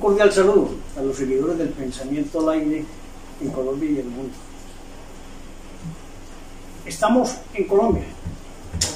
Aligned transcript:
cordial 0.00 0.32
saludo 0.32 0.70
a 0.98 1.02
los 1.02 1.16
seguidores 1.16 1.58
del 1.58 1.68
pensamiento 1.68 2.40
al 2.40 2.58
aire 2.58 2.84
en 3.40 3.50
Colombia 3.50 3.90
y 3.90 3.98
el 3.98 4.06
mundo. 4.06 4.34
Estamos 6.86 7.36
en 7.54 7.64
Colombia, 7.64 8.04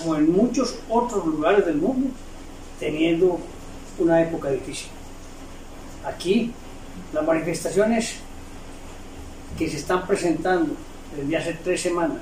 como 0.01 0.17
en 0.17 0.33
muchos 0.33 0.77
otros 0.89 1.27
lugares 1.27 1.65
del 1.67 1.77
mundo, 1.77 2.09
teniendo 2.81 3.39
una 3.99 4.23
época 4.23 4.51
difícil. 4.51 4.89
Aquí 6.05 6.53
las 7.13 7.25
manifestaciones 7.25 8.17
que 9.59 9.71
se 9.71 9.77
están 9.77 10.07
presentando 10.07 10.75
desde 11.17 11.37
hace 11.37 11.55
tres 11.63 11.81
semanas 11.81 12.19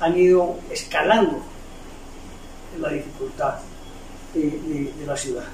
han 0.00 0.16
ido 0.16 0.56
escalando 0.70 1.40
la 2.80 2.90
dificultad 2.90 3.54
de, 4.34 4.92
la 5.06 5.16
ciudad. 5.16 5.44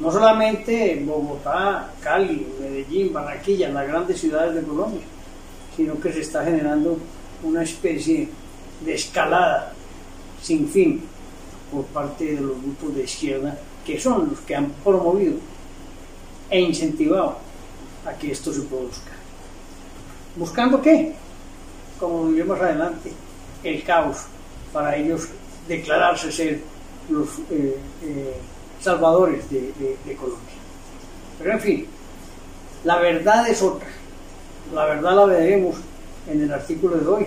No 0.00 0.10
solamente 0.10 0.92
en 0.92 1.06
Bogotá, 1.06 1.92
Cali, 2.00 2.46
Medellín, 2.60 3.12
Barranquilla, 3.12 3.68
las 3.68 3.86
grandes 3.86 4.20
ciudades 4.20 4.54
de 4.54 4.62
Colombia, 4.62 5.02
sino 5.76 5.98
que 6.00 6.12
se 6.12 6.20
está 6.20 6.44
generando 6.44 6.98
una 7.42 7.62
especie 7.62 8.28
de 8.84 8.94
escalada 8.94 9.72
sin 10.42 10.68
fin 10.68 11.02
por 11.70 11.84
parte 11.86 12.34
de 12.34 12.40
los 12.40 12.60
grupos 12.60 12.94
de 12.94 13.04
izquierda 13.04 13.56
que 13.84 14.00
son 14.00 14.30
los 14.30 14.40
que 14.40 14.56
han 14.56 14.70
promovido 14.82 15.34
e 16.50 16.60
incentivado 16.60 17.38
a 18.06 18.12
que 18.12 18.32
esto 18.32 18.52
se 18.52 18.62
produzca. 18.62 19.12
¿Buscando 20.36 20.80
qué? 20.80 21.12
Como 21.98 22.28
diremos 22.30 22.60
adelante, 22.60 23.12
el 23.62 23.82
caos 23.82 24.24
para 24.72 24.96
ellos 24.96 25.28
declararse 25.68 26.32
ser 26.32 26.60
los 27.08 27.28
eh, 27.50 27.78
eh, 28.02 28.36
salvadores 28.84 29.50
de, 29.50 30.14
Colombia. 30.14 30.54
Pero 31.38 31.52
en 31.52 31.60
fin, 31.60 31.86
la 32.84 32.98
verdad 32.98 33.48
es 33.48 33.62
otra. 33.62 33.88
La 34.74 34.84
verdad 34.84 35.16
la 35.16 35.24
veremos 35.24 35.76
en 36.30 36.42
el 36.42 36.52
artículo 36.52 36.96
de 36.96 37.06
hoy, 37.06 37.26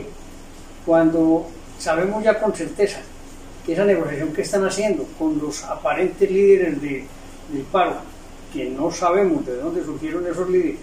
cuando 0.86 1.47
sabemos 1.80 2.23
ya 2.23 2.39
con 2.39 2.53
certeza 2.53 2.99
que 3.66 3.73
esa 3.73 3.86
negociación 3.86 4.33
que 4.33 4.41
están 4.44 4.66
haciendo 4.66 5.05
con 5.19 5.38
los 5.39 5.64
aparentes 5.64 6.30
líderes 6.30 6.81
del 6.81 7.64
paro, 7.71 7.97
que 8.53 8.69
no 8.69 8.92
sabemos 8.92 9.45
de 9.45 9.58
dónde 9.58 9.83
surgieron 9.83 10.25
esos 10.25 10.49
líderes 10.49 10.80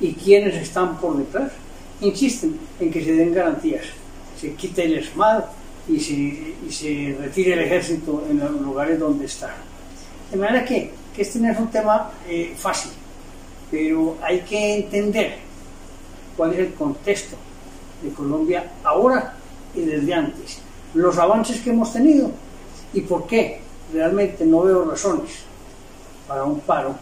y 0.00 0.14
quiénes 0.14 0.54
están 0.54 0.98
por 0.98 1.16
detrás, 1.16 1.52
insisten 2.00 2.58
en 2.78 2.90
que 2.90 3.04
se 3.04 3.12
den 3.12 3.34
garantías, 3.34 3.86
se 4.40 4.52
quite 4.54 4.84
el 4.84 4.98
ESMAD 4.98 5.44
y 5.88 6.00
se, 6.00 6.54
se 6.70 7.16
retire 7.18 7.54
el 7.54 7.60
ejército 7.60 8.24
en 8.30 8.38
los 8.38 8.52
lugares 8.60 8.98
donde 8.98 9.26
está. 9.26 9.54
De 10.30 10.36
manera 10.36 10.64
que, 10.64 10.92
este 11.16 11.40
no 11.40 11.50
es 11.50 11.58
un 11.58 11.68
tema 11.68 12.12
eh, 12.28 12.54
fácil, 12.56 12.92
pero 13.70 14.16
hay 14.22 14.40
que 14.42 14.76
entender 14.76 15.38
cuál 16.36 16.52
es 16.52 16.60
el 16.60 16.74
contexto 16.74 17.36
de 18.02 18.10
Colombia 18.10 18.70
ahora 18.84 19.34
y 19.74 19.80
desde 19.80 20.14
antes, 20.14 20.58
los 20.94 21.18
avances 21.18 21.60
que 21.60 21.70
hemos 21.70 21.92
tenido 21.92 22.30
y 22.92 23.00
por 23.00 23.26
qué 23.26 23.60
realmente 23.92 24.44
no 24.44 24.62
veo 24.62 24.84
razones 24.84 25.40
para 26.26 26.44
un 26.44 26.60
paro 26.60 26.94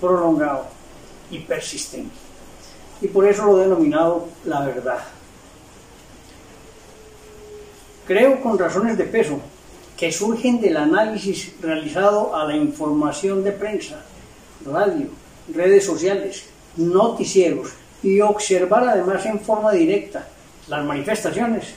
prolongado 0.00 0.66
y 1.30 1.40
persistente. 1.40 2.14
Y 3.00 3.08
por 3.08 3.26
eso 3.26 3.44
lo 3.44 3.58
he 3.58 3.64
denominado 3.64 4.28
la 4.44 4.60
verdad. 4.60 4.98
Creo 8.06 8.40
con 8.40 8.58
razones 8.58 8.96
de 8.96 9.04
peso 9.04 9.40
que 9.96 10.12
surgen 10.12 10.60
del 10.60 10.76
análisis 10.76 11.54
realizado 11.60 12.36
a 12.36 12.44
la 12.44 12.56
información 12.56 13.42
de 13.42 13.52
prensa, 13.52 14.02
radio, 14.64 15.06
redes 15.54 15.84
sociales, 15.84 16.44
noticieros 16.76 17.70
y 18.02 18.20
observar 18.20 18.86
además 18.88 19.24
en 19.24 19.40
forma 19.40 19.72
directa 19.72 20.28
las 20.68 20.84
manifestaciones, 20.84 21.74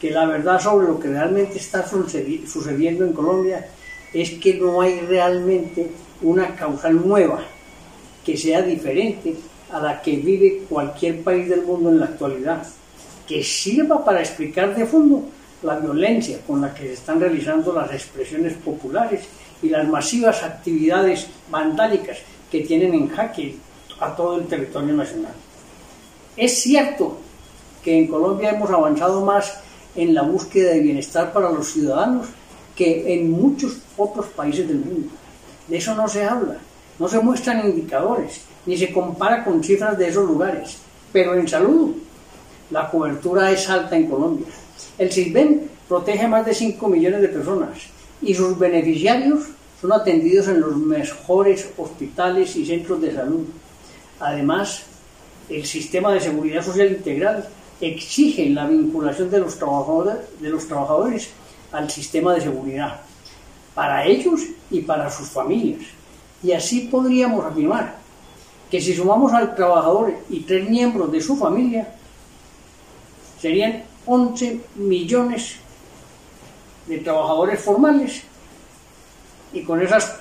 que 0.00 0.10
la 0.10 0.26
verdad 0.26 0.60
sobre 0.60 0.88
lo 0.88 0.98
que 0.98 1.08
realmente 1.08 1.58
está 1.58 1.86
sucediendo 1.86 3.04
en 3.04 3.12
Colombia 3.12 3.68
es 4.12 4.32
que 4.32 4.54
no 4.54 4.80
hay 4.80 5.00
realmente 5.00 5.90
una 6.22 6.54
causal 6.56 7.06
nueva 7.06 7.44
que 8.24 8.36
sea 8.36 8.62
diferente 8.62 9.36
a 9.70 9.80
la 9.80 10.02
que 10.02 10.16
vive 10.16 10.64
cualquier 10.68 11.22
país 11.22 11.48
del 11.48 11.62
mundo 11.62 11.90
en 11.90 12.00
la 12.00 12.06
actualidad, 12.06 12.66
que 13.26 13.42
sirva 13.42 14.04
para 14.04 14.20
explicar 14.20 14.74
de 14.74 14.86
fondo 14.86 15.24
la 15.62 15.78
violencia 15.78 16.38
con 16.46 16.60
la 16.60 16.74
que 16.74 16.84
se 16.84 16.92
están 16.94 17.20
realizando 17.20 17.72
las 17.72 17.92
expresiones 17.92 18.54
populares 18.54 19.24
y 19.62 19.68
las 19.68 19.88
masivas 19.88 20.42
actividades 20.42 21.26
vandálicas 21.50 22.18
que 22.50 22.60
tienen 22.60 22.94
en 22.94 23.08
jaque 23.08 23.56
a 24.00 24.14
todo 24.14 24.38
el 24.38 24.46
territorio 24.46 24.94
nacional. 24.94 25.32
Es 26.36 26.60
cierto 26.60 27.18
que 27.82 27.96
en 27.96 28.06
Colombia 28.06 28.50
hemos 28.50 28.70
avanzado 28.70 29.24
más 29.24 29.60
en 29.94 30.14
la 30.14 30.22
búsqueda 30.22 30.72
de 30.72 30.80
bienestar 30.80 31.32
para 31.32 31.50
los 31.50 31.72
ciudadanos 31.72 32.26
que 32.74 33.14
en 33.14 33.30
muchos 33.30 33.78
otros 33.96 34.26
países 34.26 34.68
del 34.68 34.78
mundo. 34.78 35.08
De 35.66 35.78
eso 35.78 35.94
no 35.94 36.06
se 36.06 36.24
habla, 36.24 36.58
no 36.98 37.08
se 37.08 37.18
muestran 37.18 37.66
indicadores, 37.66 38.42
ni 38.66 38.76
se 38.76 38.92
compara 38.92 39.42
con 39.44 39.64
cifras 39.64 39.96
de 39.96 40.08
esos 40.08 40.26
lugares. 40.26 40.76
Pero 41.12 41.34
en 41.34 41.48
salud, 41.48 41.96
la 42.70 42.90
cobertura 42.90 43.50
es 43.50 43.68
alta 43.70 43.96
en 43.96 44.08
Colombia. 44.08 44.46
El 44.98 45.12
CISBEN 45.12 45.70
protege 45.88 46.24
a 46.24 46.28
más 46.28 46.46
de 46.46 46.54
5 46.54 46.88
millones 46.88 47.20
de 47.20 47.28
personas 47.28 47.78
y 48.22 48.34
sus 48.34 48.58
beneficiarios 48.58 49.44
son 49.80 49.92
atendidos 49.92 50.48
en 50.48 50.60
los 50.60 50.76
mejores 50.76 51.70
hospitales 51.76 52.56
y 52.56 52.64
centros 52.64 53.00
de 53.00 53.14
salud. 53.14 53.44
Además, 54.20 54.84
el 55.48 55.64
sistema 55.66 56.12
de 56.12 56.20
seguridad 56.20 56.64
social 56.64 56.90
integral 56.90 57.46
exige 57.80 58.48
la 58.50 58.66
vinculación 58.66 59.30
de 59.30 59.40
los 59.40 59.58
trabajadores, 59.58 60.16
de 60.40 60.48
los 60.48 60.66
trabajadores 60.66 61.30
al 61.72 61.90
sistema 61.90 62.34
de 62.34 62.40
seguridad, 62.40 63.00
para 63.74 64.04
ellos 64.06 64.40
y 64.70 64.80
para 64.80 65.10
sus 65.10 65.28
familias. 65.28 65.82
Y 66.42 66.52
así 66.52 66.88
podríamos 66.90 67.44
afirmar 67.44 67.96
que 68.70 68.80
si 68.80 68.94
sumamos 68.94 69.32
al 69.32 69.54
trabajador 69.54 70.14
y 70.28 70.40
tres 70.40 70.68
miembros 70.68 71.12
de 71.12 71.20
su 71.20 71.36
familia, 71.36 71.88
serían 73.40 73.84
11 74.06 74.60
millones 74.76 75.56
de 76.86 76.98
trabajadores 76.98 77.60
formales. 77.60 78.22
Y 79.52 79.62
con 79.62 79.82
esas 79.82 80.16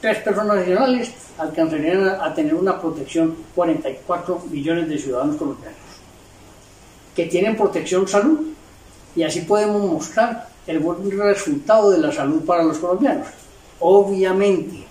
tres 0.00 0.18
personas 0.18 0.58
adicionales 0.58 1.12
alcanzarían 1.38 2.08
a 2.08 2.34
tener 2.34 2.54
una 2.54 2.80
protección 2.80 3.36
44 3.54 4.42
millones 4.50 4.88
de 4.88 4.98
ciudadanos 4.98 5.36
colombianos 5.36 5.78
que 7.14 7.26
tienen 7.26 7.56
protección 7.56 8.08
salud. 8.08 8.40
Y 9.14 9.22
así 9.22 9.42
podemos 9.42 9.90
mostrar 9.90 10.48
el 10.66 10.78
buen 10.78 11.10
resultado 11.18 11.90
de 11.90 11.98
la 11.98 12.12
salud 12.12 12.44
para 12.44 12.62
los 12.62 12.78
colombianos. 12.78 13.26
Obviamente, 13.80 14.84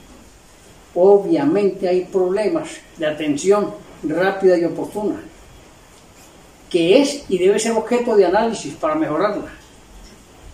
obviamente 0.93 1.87
hay 1.87 2.05
problemas 2.05 2.69
de 2.97 3.07
atención 3.07 3.73
rápida 4.03 4.57
y 4.57 4.65
oportuna 4.65 5.15
que 6.71 7.01
es 7.01 7.25
y 7.27 7.37
debe 7.37 7.59
ser 7.59 7.73
objeto 7.73 8.15
de 8.15 8.25
análisis 8.25 8.73
para 8.75 8.95
mejorarla, 8.95 9.51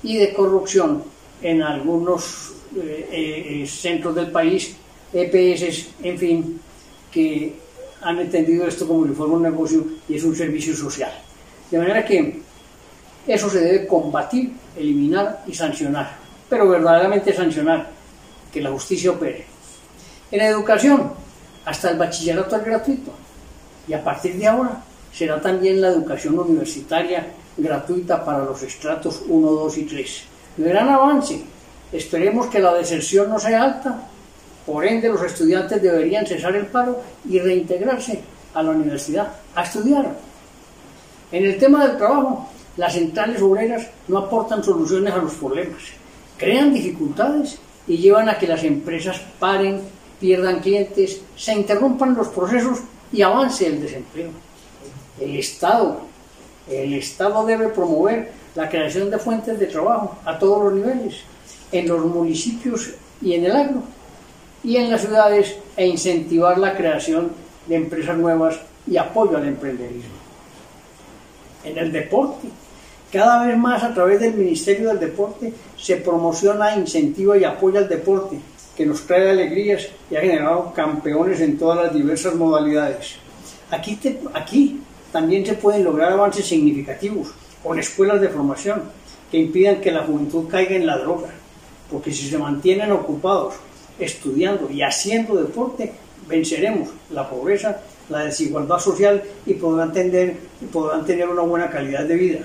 y 0.01 0.17
de 0.17 0.33
corrupción 0.33 1.03
en 1.41 1.61
algunos 1.61 2.53
eh, 2.75 3.61
eh, 3.61 3.67
centros 3.67 4.16
del 4.16 4.31
país, 4.31 4.75
EPS, 5.13 5.89
en 6.01 6.17
fin, 6.17 6.59
que 7.11 7.53
han 8.01 8.19
entendido 8.19 8.67
esto 8.67 8.88
como 8.88 9.05
si 9.05 9.13
fuera 9.13 9.33
un 9.33 9.44
negocio 9.44 9.85
y 10.09 10.16
es 10.16 10.23
un 10.23 10.35
servicio 10.35 10.75
social. 10.75 11.11
De 11.69 11.78
manera 11.78 12.03
que 12.03 12.41
eso 13.28 13.49
se 13.49 13.59
debe 13.59 13.87
combatir, 13.87 14.53
eliminar 14.75 15.43
y 15.46 15.53
sancionar, 15.53 16.17
pero 16.49 16.67
verdaderamente 16.67 17.34
sancionar, 17.34 17.91
que 18.52 18.61
la 18.61 18.72
justicia 18.72 19.11
opere. 19.11 19.46
En 20.31 20.41
educación, 20.41 21.11
hasta 21.66 21.91
el 21.91 21.97
bachillerato 21.97 22.55
es 22.55 22.66
gratuito, 22.66 23.11
y 23.87 23.93
a 23.93 24.03
partir 24.03 24.35
de 24.35 24.47
ahora 24.47 24.81
será 25.14 25.42
también 25.42 25.82
la 25.82 25.90
educación 25.90 26.38
universitaria 26.38 27.28
gratuita 27.58 28.24
para 28.24 28.46
los 28.46 28.62
estratos 28.62 29.24
1, 29.28 29.52
2 29.52 29.78
y 29.80 29.84
3. 29.84 30.24
Gran 30.58 30.90
avance. 30.90 31.42
Esperemos 31.92 32.48
que 32.48 32.59
la 32.59 32.74
deserción 32.74 33.30
no 33.30 33.40
sea 33.40 33.64
alta. 33.64 34.08
Por 34.66 34.86
ende, 34.86 35.09
los 35.09 35.24
estudiantes 35.24 35.82
deberían 35.82 36.26
cesar 36.26 36.56
el 36.56 36.68
paro 36.68 37.02
y 37.28 37.40
reintegrarse 37.40 38.20
a 38.54 38.62
la 38.62 38.72
universidad 38.72 39.34
a 39.56 39.64
estudiar. 39.64 40.16
En 41.32 41.46
el 41.46 41.58
tema 41.58 41.86
del 41.86 41.98
trabajo, 41.98 42.50
las 42.76 42.94
centrales 42.94 43.42
obreras 43.42 43.88
no 44.08 44.20
aportan 44.20 44.64
soluciones 44.64 45.14
a 45.14 45.18
los 45.18 45.34
problemas, 45.34 45.82
crean 46.38 46.74
dificultades 46.74 47.58
y 47.88 47.98
llevan 47.98 48.30
a 48.30 48.38
que 48.38 48.48
las 48.48 48.64
empresas 48.64 49.22
paren, 49.40 49.82
pierdan 50.20 50.59
clientes, 50.59 51.22
se 51.36 51.54
interrumpan 51.54 52.16
los 52.16 52.28
procesos 52.28 52.80
y 53.12 53.22
avance 53.22 53.66
el 53.66 53.82
desempleo 53.82 54.47
el 55.19 55.35
Estado. 55.37 56.02
El 56.69 56.93
Estado 56.93 57.46
debe 57.46 57.69
promover 57.69 58.31
la 58.55 58.69
creación 58.69 59.09
de 59.09 59.17
fuentes 59.17 59.59
de 59.59 59.67
trabajo 59.67 60.17
a 60.25 60.37
todos 60.37 60.64
los 60.64 60.73
niveles, 60.73 61.22
en 61.72 61.87
los 61.87 62.05
municipios 62.05 62.91
y 63.22 63.34
en 63.34 63.46
el 63.46 63.55
agro, 63.55 63.84
y 64.64 64.78
en 64.78 64.90
las 64.90 65.02
ciudades 65.02 65.55
e 65.75 65.87
incentivar 65.87 66.58
la 66.58 66.75
creación 66.75 67.31
de 67.67 67.75
empresas 67.75 68.17
nuevas 68.17 68.59
y 68.85 68.97
apoyo 68.97 69.37
al 69.37 69.47
emprenderismo. 69.47 70.16
En 71.63 71.78
el 71.78 71.91
deporte, 71.91 72.47
cada 73.11 73.46
vez 73.46 73.58
más 73.58 73.84
a 73.84 73.93
través 73.93 74.20
del 74.20 74.34
Ministerio 74.34 74.90
del 74.90 74.99
Deporte 74.99 75.53
se 75.78 75.97
promociona, 75.97 76.75
incentiva 76.75 77.37
y 77.37 77.43
apoya 77.43 77.79
el 77.79 77.87
deporte, 77.87 78.40
que 78.75 78.85
nos 78.85 79.08
trae 79.08 79.29
alegrías 79.29 79.87
y 80.09 80.16
ha 80.16 80.22
generado 80.22 80.73
campeones 80.73 81.40
en 81.41 81.58
todas 81.58 81.85
las 81.85 81.93
diversas 81.93 82.35
modalidades. 82.35 83.16
Aquí, 83.72 83.99
aquí 84.34 84.81
también 85.12 85.46
se 85.46 85.54
pueden 85.54 85.84
lograr 85.84 86.12
avances 86.12 86.46
significativos 86.46 87.30
con 87.64 87.80
escuelas 87.80 88.22
de 88.22 88.30
formación 88.30 88.84
que 89.32 89.38
impidan 89.38 89.82
que 89.82 89.92
la 89.92 90.04
juventud 90.04 90.48
caiga 90.48 90.76
en 90.76 90.86
la 90.86 90.98
droga, 90.98 91.30
porque 91.92 92.14
si 92.14 92.30
se 92.30 92.38
mantienen 92.38 92.92
ocupados 92.92 93.56
estudiando 94.00 94.70
y 94.72 94.82
haciendo 94.82 95.36
deporte, 95.36 95.94
venceremos 96.28 96.90
la 97.12 97.30
pobreza, 97.30 97.82
la 98.09 98.20
desigualdad 98.26 98.80
social 98.80 99.22
y 99.46 99.54
podrán 99.56 99.92
tener, 99.92 100.38
podrán 100.72 101.06
tener 101.06 101.28
una 101.28 101.42
buena 101.42 101.70
calidad 101.70 102.06
de 102.06 102.16
vida. 102.16 102.40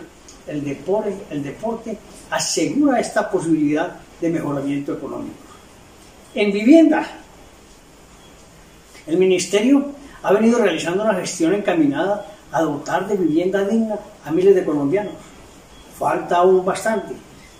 El 0.46 0.64
deporte, 0.64 1.14
el 1.30 1.42
deporte 1.42 1.96
asegura 2.30 2.98
esta 2.98 3.30
posibilidad 3.30 3.96
de 4.20 4.30
mejoramiento 4.30 4.94
económico. 4.94 5.36
En 6.34 6.52
vivienda, 6.52 7.06
el 9.06 9.16
Ministerio 9.18 9.92
ha 10.22 10.32
venido 10.32 10.58
realizando 10.58 11.04
una 11.04 11.14
gestión 11.14 11.54
encaminada 11.54 12.31
a 12.52 12.62
dotar 12.62 13.08
de 13.08 13.16
vivienda 13.16 13.64
digna 13.64 13.98
a 14.24 14.30
miles 14.30 14.54
de 14.54 14.64
colombianos. 14.64 15.14
Falta 15.98 16.36
aún 16.36 16.64
bastante, 16.64 17.14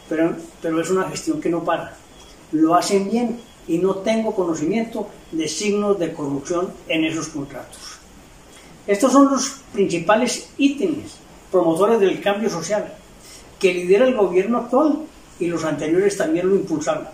pero, 0.09 0.37
pero 0.61 0.81
es 0.81 0.91
una 0.91 1.09
gestión 1.09 1.41
que 1.41 1.49
no 1.49 1.65
para. 1.65 1.97
Lo 2.53 2.75
hacen 2.75 3.11
bien 3.11 3.41
y 3.67 3.79
no 3.79 3.97
tengo 3.97 4.35
conocimiento 4.35 5.09
de 5.31 5.49
signos 5.49 5.99
de 5.99 6.12
corrupción 6.12 6.73
en 6.89 7.05
esos 7.05 7.29
contratos. 7.29 7.99
Estos 8.87 9.12
son 9.12 9.31
los 9.31 9.61
principales 9.73 10.50
ítems 10.59 11.17
promotores 11.50 12.00
del 12.00 12.21
cambio 12.21 12.50
social 12.50 12.93
que 13.59 13.73
lidera 13.73 14.06
el 14.06 14.17
gobierno 14.17 14.59
actual 14.59 14.99
y 15.39 15.47
los 15.47 15.65
anteriores 15.65 16.17
también 16.17 16.49
lo 16.49 16.56
impulsaron. 16.56 17.06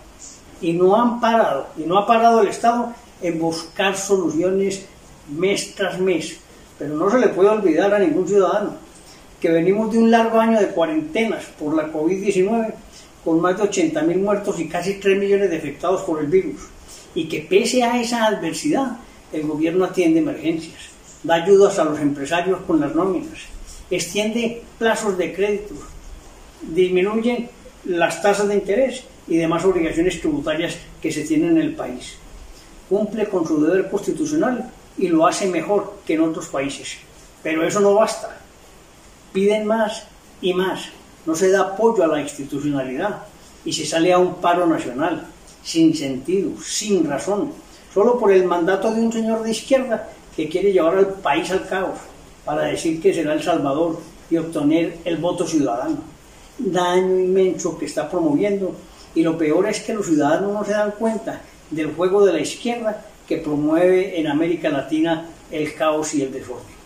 Y 0.61 0.73
no 0.73 0.99
han 0.99 1.21
parado, 1.21 1.67
y 1.77 1.81
no 1.83 1.97
ha 1.97 2.07
parado 2.07 2.41
el 2.41 2.47
Estado 2.47 2.93
en 3.21 3.39
buscar 3.39 3.95
soluciones 3.95 4.85
mes 5.29 5.75
tras 5.75 5.99
mes. 5.99 6.37
Pero 6.79 6.95
no 6.95 7.11
se 7.11 7.19
le 7.19 7.27
puede 7.27 7.49
olvidar 7.49 7.93
a 7.93 7.99
ningún 7.99 8.27
ciudadano 8.27 8.77
que 9.39 9.51
venimos 9.51 9.91
de 9.91 9.99
un 9.99 10.09
largo 10.09 10.39
año 10.39 10.59
de 10.59 10.69
cuarentenas 10.69 11.45
por 11.59 11.75
la 11.75 11.91
COVID-19 11.91 12.73
con 13.23 13.41
más 13.41 13.57
de 13.57 13.63
80.000 13.63 14.17
muertos 14.17 14.59
y 14.59 14.67
casi 14.67 14.95
3 14.95 15.19
millones 15.19 15.49
de 15.49 15.57
afectados 15.57 16.01
por 16.01 16.19
el 16.19 16.27
virus. 16.27 16.61
Y 17.13 17.27
que 17.27 17.41
pese 17.41 17.83
a 17.83 17.99
esa 18.01 18.25
adversidad, 18.25 18.97
el 19.31 19.43
gobierno 19.43 19.85
atiende 19.85 20.19
emergencias, 20.19 20.89
da 21.23 21.35
ayudas 21.35 21.77
a 21.79 21.83
los 21.83 21.99
empresarios 21.99 22.61
con 22.65 22.79
las 22.79 22.95
nóminas, 22.95 23.39
extiende 23.91 24.61
plazos 24.77 25.17
de 25.17 25.33
crédito, 25.33 25.75
disminuye 26.61 27.49
las 27.85 28.21
tasas 28.21 28.47
de 28.47 28.55
interés 28.55 29.03
y 29.27 29.37
demás 29.37 29.65
obligaciones 29.65 30.19
tributarias 30.19 30.77
que 31.01 31.11
se 31.11 31.23
tienen 31.23 31.51
en 31.51 31.61
el 31.61 31.75
país. 31.75 32.15
Cumple 32.87 33.25
con 33.27 33.45
su 33.45 33.61
deber 33.61 33.89
constitucional 33.89 34.71
y 34.99 35.07
lo 35.07 35.25
hace 35.25 35.47
mejor 35.47 35.95
que 36.05 36.13
en 36.13 36.21
otros 36.21 36.47
países. 36.47 36.97
Pero 37.41 37.65
eso 37.65 37.79
no 37.79 37.95
basta. 37.95 38.37
Piden 39.33 39.65
más 39.65 40.03
y 40.41 40.53
más 40.53 40.89
no 41.25 41.35
se 41.35 41.51
da 41.51 41.61
apoyo 41.61 42.03
a 42.03 42.07
la 42.07 42.21
institucionalidad 42.21 43.23
y 43.63 43.73
se 43.73 43.85
sale 43.85 44.11
a 44.11 44.17
un 44.17 44.35
paro 44.35 44.65
nacional, 44.65 45.27
sin 45.63 45.95
sentido, 45.95 46.51
sin 46.61 47.07
razón, 47.07 47.51
solo 47.93 48.17
por 48.17 48.31
el 48.31 48.45
mandato 48.45 48.91
de 48.91 49.01
un 49.01 49.11
señor 49.11 49.43
de 49.43 49.51
izquierda 49.51 50.09
que 50.35 50.49
quiere 50.49 50.71
llevar 50.71 50.97
al 50.97 51.13
país 51.15 51.51
al 51.51 51.67
caos 51.67 51.99
para 52.45 52.63
decir 52.63 53.01
que 53.01 53.13
será 53.13 53.33
el 53.33 53.43
salvador 53.43 53.99
y 54.29 54.37
obtener 54.37 54.97
el 55.05 55.17
voto 55.17 55.45
ciudadano. 55.45 55.97
Daño 56.57 57.19
inmenso 57.19 57.77
que 57.77 57.85
está 57.85 58.09
promoviendo 58.09 58.73
y 59.13 59.21
lo 59.21 59.37
peor 59.37 59.67
es 59.67 59.81
que 59.81 59.93
los 59.93 60.05
ciudadanos 60.05 60.53
no 60.53 60.65
se 60.65 60.71
dan 60.71 60.91
cuenta 60.91 61.41
del 61.69 61.93
juego 61.93 62.25
de 62.25 62.33
la 62.33 62.39
izquierda 62.39 63.05
que 63.29 63.37
promueve 63.37 64.19
en 64.19 64.25
América 64.25 64.69
Latina 64.69 65.23
el 65.51 65.75
caos 65.75 66.15
y 66.15 66.23
el 66.23 66.33
desorden. 66.33 66.79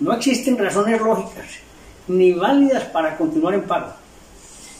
No 0.00 0.12
existen 0.12 0.58
razones 0.58 1.00
lógicas 1.00 1.46
ni 2.08 2.32
válidas 2.32 2.84
para 2.86 3.16
continuar 3.16 3.54
en 3.54 3.62
paro. 3.62 3.92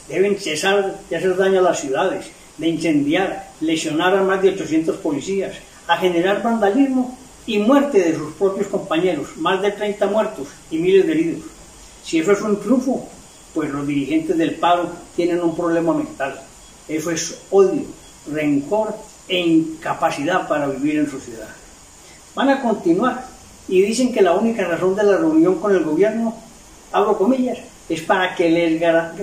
Deben 0.09 0.37
cesar 0.37 0.99
de 1.09 1.15
hacer 1.15 1.37
daño 1.37 1.59
a 1.59 1.63
las 1.63 1.79
ciudades, 1.79 2.25
de 2.57 2.67
incendiar, 2.67 3.51
lesionar 3.61 4.17
a 4.17 4.23
más 4.23 4.41
de 4.41 4.49
800 4.49 4.97
policías, 4.97 5.55
a 5.87 5.95
generar 5.95 6.43
vandalismo 6.43 7.17
y 7.47 7.57
muerte 7.59 7.99
de 7.99 8.15
sus 8.15 8.33
propios 8.33 8.67
compañeros, 8.67 9.37
más 9.37 9.61
de 9.61 9.71
30 9.71 10.07
muertos 10.07 10.49
y 10.69 10.77
miles 10.77 11.07
de 11.07 11.13
heridos. 11.13 11.45
Si 12.03 12.19
eso 12.19 12.33
es 12.33 12.41
un 12.41 12.59
triunfo, 12.59 13.07
pues 13.53 13.71
los 13.71 13.87
dirigentes 13.87 14.37
del 14.37 14.55
paro 14.55 14.89
tienen 15.15 15.41
un 15.41 15.55
problema 15.55 15.93
mental. 15.93 16.41
Eso 16.87 17.11
es 17.11 17.39
odio, 17.49 17.83
rencor 18.29 18.93
e 19.27 19.39
incapacidad 19.39 20.47
para 20.47 20.67
vivir 20.67 20.99
en 20.99 21.09
sociedad. 21.09 21.49
Van 22.35 22.49
a 22.49 22.61
continuar 22.61 23.25
y 23.67 23.81
dicen 23.81 24.13
que 24.13 24.21
la 24.21 24.33
única 24.33 24.65
razón 24.65 24.95
de 24.95 25.03
la 25.03 25.17
reunión 25.17 25.59
con 25.59 25.73
el 25.73 25.83
gobierno 25.83 26.35
abro 26.95 27.17
comillas, 27.17 27.57
es 27.89 28.01
para 28.01 28.33
que, 28.35 28.49
les, 28.49 28.81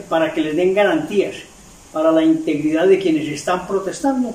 para 0.08 0.32
que 0.32 0.40
les 0.42 0.54
den 0.54 0.74
garantías 0.74 1.34
para 1.92 2.12
la 2.12 2.22
integridad 2.22 2.86
de 2.86 2.98
quienes 2.98 3.26
están 3.28 3.66
protestando, 3.66 4.34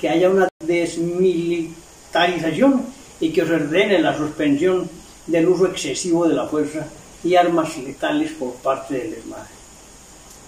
que 0.00 0.08
haya 0.08 0.30
una 0.30 0.48
desmilitarización 0.64 2.86
y 3.20 3.30
que 3.32 3.46
se 3.46 3.54
ordene 3.54 3.98
la 3.98 4.16
suspensión 4.16 4.88
del 5.26 5.48
uso 5.48 5.66
excesivo 5.66 6.26
de 6.26 6.34
la 6.34 6.46
fuerza 6.46 6.86
y 7.22 7.36
armas 7.36 7.76
letales 7.78 8.32
por 8.32 8.54
parte 8.54 8.94
del 8.94 9.12
ESMAD. 9.14 9.46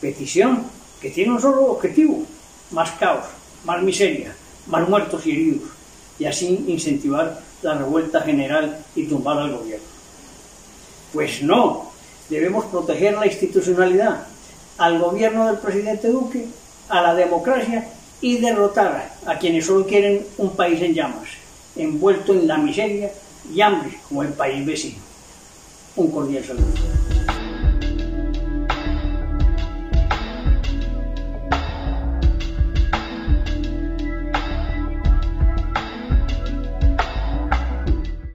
Petición 0.00 0.64
que 1.00 1.10
tiene 1.10 1.32
un 1.32 1.40
solo 1.40 1.66
objetivo, 1.66 2.24
más 2.70 2.90
caos, 2.92 3.26
más 3.64 3.82
miseria, 3.82 4.34
más 4.66 4.88
muertos 4.88 5.26
y 5.26 5.32
heridos, 5.32 5.68
y 6.18 6.24
así 6.24 6.64
incentivar 6.68 7.40
la 7.62 7.74
revuelta 7.74 8.20
general 8.20 8.78
y 8.94 9.04
tumbar 9.04 9.38
al 9.38 9.56
gobierno. 9.56 9.86
Pues 11.12 11.42
no, 11.42 11.92
debemos 12.28 12.66
proteger 12.66 13.14
la 13.14 13.26
institucionalidad, 13.26 14.26
al 14.78 14.98
gobierno 14.98 15.46
del 15.46 15.58
presidente 15.58 16.08
Duque, 16.08 16.46
a 16.88 17.02
la 17.02 17.14
democracia 17.14 17.88
y 18.20 18.38
derrotar 18.38 19.14
a 19.26 19.38
quienes 19.38 19.66
solo 19.66 19.86
quieren 19.86 20.24
un 20.38 20.56
país 20.56 20.80
en 20.80 20.94
llamas, 20.94 21.28
envuelto 21.76 22.32
en 22.32 22.46
la 22.46 22.56
miseria 22.56 23.10
y 23.52 23.60
hambre 23.60 23.98
como 24.08 24.22
el 24.22 24.32
país 24.32 24.64
vecino. 24.64 24.98
Un 25.96 26.10
cordial 26.10 26.44
saludo. 26.44 26.91